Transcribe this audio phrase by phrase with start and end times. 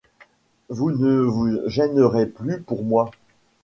[0.69, 3.11] Vous ne vous gênerez plus pour moi.